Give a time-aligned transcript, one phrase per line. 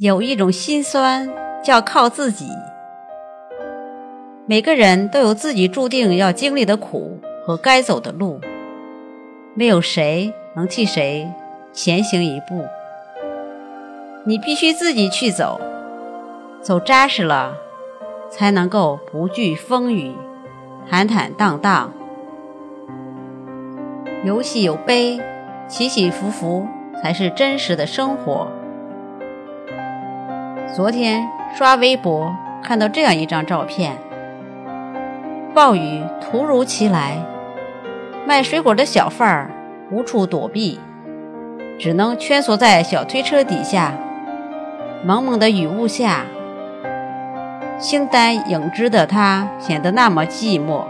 [0.00, 1.28] 有一种心酸，
[1.62, 2.48] 叫靠自己。
[4.46, 8.40] 每个人都有自己注定要经历的苦和该走的路，
[9.52, 11.30] 没有谁能替谁
[11.74, 12.64] 前行一步。
[14.24, 15.60] 你必须自己去走，
[16.62, 17.58] 走扎实了，
[18.30, 20.14] 才能够不惧风雨，
[20.88, 21.92] 坦坦荡荡。
[24.24, 25.20] 有喜有悲，
[25.68, 26.66] 起起伏伏，
[27.02, 28.48] 才是真实的生活。
[30.72, 33.96] 昨天刷微博看到这样一张照片：
[35.52, 37.16] 暴雨突如其来，
[38.24, 39.50] 卖水果的小贩儿
[39.90, 40.78] 无处躲避，
[41.76, 43.94] 只能蜷缩在小推车底下。
[45.04, 46.24] 蒙蒙的雨雾下，
[47.78, 50.84] 形单影只的他显得那么寂寞。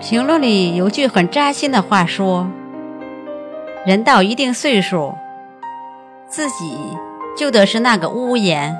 [0.00, 2.48] 评论里有句很扎心的话说
[3.86, 5.14] ：“人到一定岁数，
[6.26, 6.76] 自己
[7.40, 8.76] 就得是那个屋檐，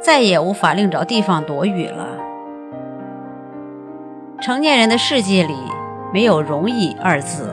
[0.00, 2.06] 再也无法另找地方躲雨了。”
[4.40, 5.56] 成年人的世界里
[6.12, 7.52] 没有容易二字，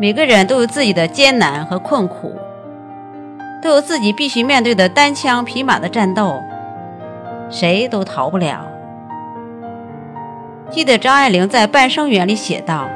[0.00, 2.34] 每个人都有自己的艰难和困苦。
[3.62, 6.40] 都有自己必须面对的单枪匹马的战斗，
[7.50, 8.66] 谁都逃不了。
[10.70, 12.88] 记得张爱玲在《半生缘》里写道：“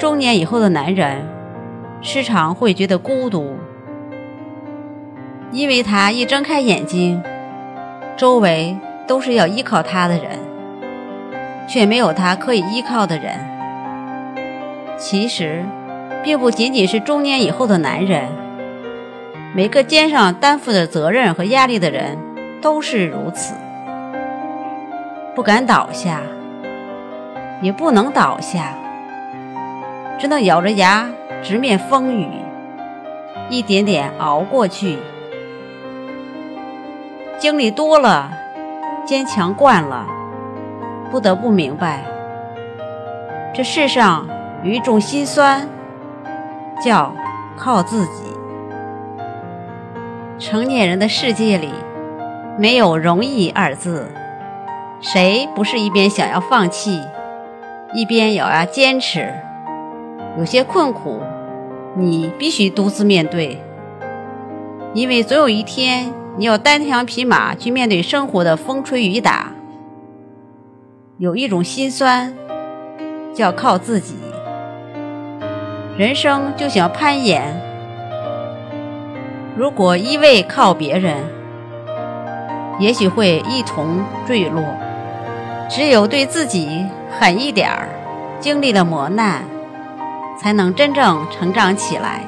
[0.00, 1.26] 中年以后的男人，
[2.00, 3.54] 时常会觉得孤独，
[5.52, 7.22] 因为他一睁开眼睛，
[8.16, 8.74] 周围
[9.06, 10.38] 都是要依靠他的人，
[11.68, 13.38] 却没有他可以依靠的人。
[14.96, 15.62] 其实，
[16.24, 18.24] 并不仅仅是中年以后的男人。”
[19.54, 22.16] 每个肩上担负着责任和压力的人
[22.62, 23.54] 都是如此，
[25.34, 26.22] 不敢倒下，
[27.60, 28.74] 也不能倒下，
[30.18, 31.06] 只能咬着牙
[31.42, 32.26] 直面风雨，
[33.50, 34.96] 一点点熬过去。
[37.42, 38.30] 经历多了，
[39.04, 40.06] 坚强惯了，
[41.10, 42.04] 不得不明白，
[43.52, 44.28] 这世上
[44.62, 45.68] 有一种心酸，
[46.80, 47.12] 叫
[47.56, 48.22] 靠自己。
[50.38, 51.70] 成年人的世界里，
[52.56, 54.08] 没有容易二字。
[55.00, 57.00] 谁不是一边想要放弃，
[57.92, 59.34] 一边咬牙坚持？
[60.38, 61.20] 有些困苦，
[61.96, 63.60] 你必须独自面对，
[64.94, 69.52] 因为总有一天，你要单枪匹马去面对生活的风吹雨打。
[71.18, 72.32] 有一种心酸，
[73.34, 74.14] 叫靠自己。
[75.98, 77.60] 人生就像攀岩。
[79.54, 81.18] 如果一味靠别人，
[82.78, 84.64] 也许会一同坠落。
[85.68, 87.88] 只有对自己狠一点儿，
[88.40, 89.44] 经历了磨难，
[90.40, 92.24] 才能真正成长起来。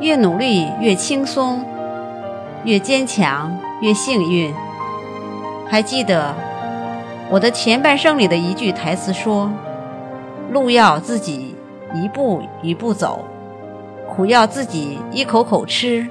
[0.00, 1.64] 越努力越轻松，
[2.64, 4.52] 越坚强越幸运。
[5.68, 6.34] 还记得
[7.30, 9.50] 我的前半生里的一句台词说
[10.52, 11.54] ：“路要自己
[11.94, 13.24] 一步一步走。”
[14.14, 16.06] 苦要自己一口口吃，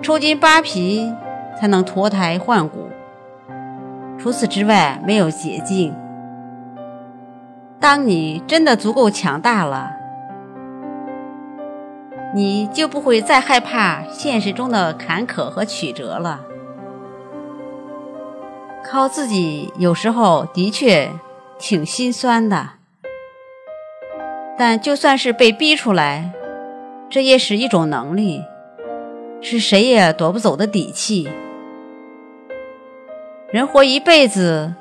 [0.00, 1.12] 抽筋扒皮
[1.58, 2.88] 才能脱胎换骨。
[4.16, 5.92] 除此之外，没有捷径。
[7.80, 9.90] 当你真的足够强大了，
[12.34, 16.40] 你就不会再害怕现实中的坎坷和曲折了。
[18.84, 21.10] 靠自己有时候的确
[21.58, 22.70] 挺心酸的，
[24.56, 26.32] 但就算是被逼出来。
[27.10, 28.44] 这也是一种能力，
[29.40, 31.26] 是谁也夺不走的底气。
[33.50, 34.74] 人活一辈子，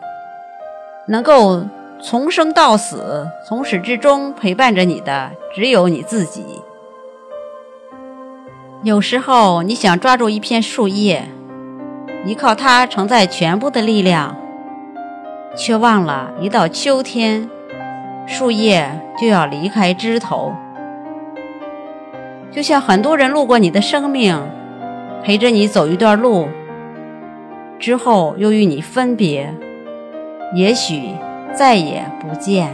[1.08, 1.64] 能够
[2.02, 6.44] 从生到死，从始至终陪伴着你的，只有你自己。
[8.88, 11.22] 有时候，你想抓住一片树叶，
[12.26, 14.34] 依靠它承载全部的力量，
[15.58, 17.50] 却忘了，一到秋天，
[18.26, 18.90] 树叶
[19.20, 20.54] 就要离开枝头。
[22.50, 24.42] 就像很多人路过你的生命，
[25.22, 26.48] 陪着你走一段路，
[27.78, 29.54] 之后又与你分别，
[30.56, 31.10] 也许
[31.54, 32.74] 再也不见。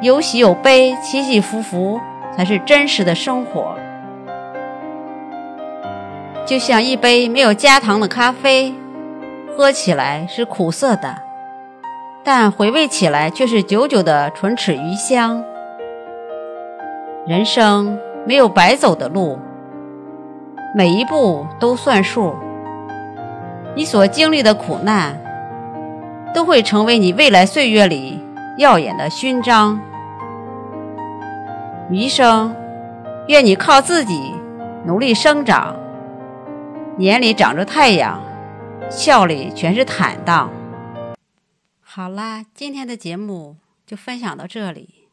[0.00, 2.00] 有喜有悲，起起伏伏，
[2.36, 3.74] 才是真实的生活。
[6.44, 8.72] 就像一杯没有加糖的咖啡，
[9.56, 11.16] 喝起来是苦涩的，
[12.22, 15.42] 但回味起来却是久久的唇齿余香。
[17.26, 19.38] 人生没有白走的路，
[20.74, 22.34] 每一步都算数。
[23.74, 25.20] 你所经历的苦难，
[26.32, 28.22] 都会成为你未来岁月里
[28.58, 29.80] 耀眼的勋章。
[31.88, 32.52] 余生
[33.28, 34.32] 愿你靠自己
[34.84, 35.78] 努力生长，
[36.98, 38.20] 眼里长着太阳，
[38.90, 40.50] 笑里全是坦荡。
[41.80, 45.06] 好啦，今天的节目就分享到这里。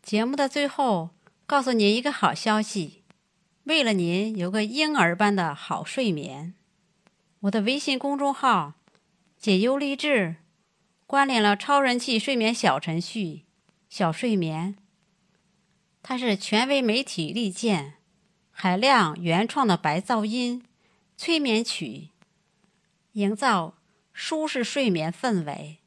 [0.00, 1.10] 节目的最后，
[1.44, 3.02] 告诉您一个好消息：
[3.64, 6.54] 为了您有个婴儿般的好睡眠，
[7.40, 8.74] 我的微信公众号
[9.36, 10.36] “解忧励志”
[11.08, 13.42] 关联了超人气睡眠小程序
[13.90, 14.76] “小睡眠”。
[16.02, 17.94] 它是权威媒体力荐、
[18.50, 20.64] 海量原创的白噪音
[21.16, 22.08] 催眠曲，
[23.12, 23.74] 营造
[24.12, 25.78] 舒适睡眠氛围，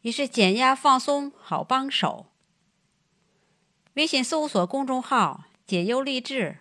[0.00, 2.26] 也是减压放松好帮手。
[3.94, 6.58] 微信搜索公众号“解忧励志”，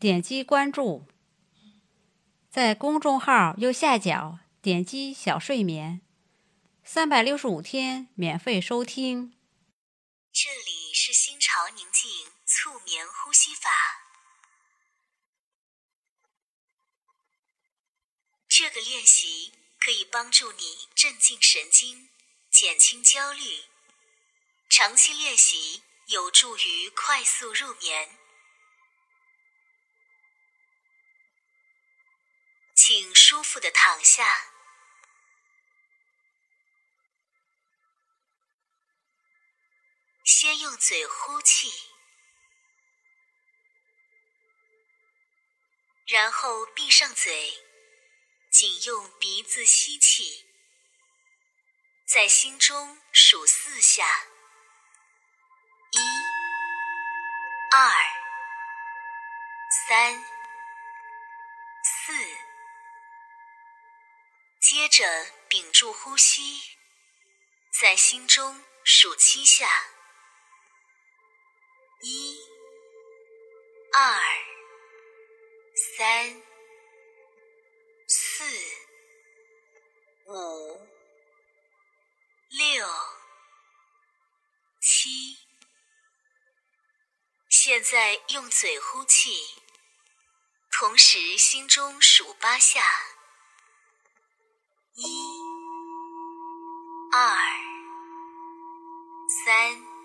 [0.00, 1.04] 点击关注，
[2.48, 6.00] 在公众号右下角点击“小睡眠”，
[6.82, 9.32] 三百六十五天免费收听。
[11.56, 13.70] 陶宁静促眠呼吸法。
[18.46, 22.10] 这个练习可以帮助你镇静神经，
[22.50, 23.64] 减轻焦虑。
[24.68, 28.18] 长期练习有助于快速入眠。
[32.74, 34.52] 请舒服的躺下。
[40.28, 41.68] 先用嘴呼气，
[46.06, 47.58] 然后闭上嘴，
[48.52, 50.46] 仅用鼻子吸气，
[52.06, 54.06] 在心中数四下：
[55.90, 55.98] 一、
[57.74, 57.92] 二、
[59.88, 60.24] 三、
[61.82, 62.12] 四。
[64.60, 66.60] 接着屏住呼吸，
[67.72, 69.95] 在心中数七下。
[72.02, 72.38] 一、
[73.92, 74.22] 二、
[75.96, 76.42] 三、
[78.06, 78.44] 四、
[80.26, 80.86] 五、
[82.50, 82.86] 六、
[84.80, 85.38] 七。
[87.48, 89.30] 现在用嘴呼气，
[90.70, 92.82] 同时心中数八下：
[94.94, 95.04] 一、
[97.12, 97.36] 二、
[99.44, 99.95] 三。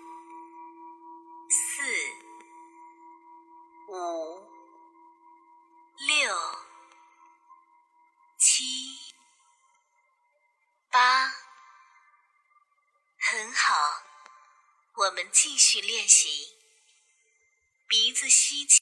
[15.22, 16.48] 们继续练习，
[17.88, 18.80] 鼻子吸气。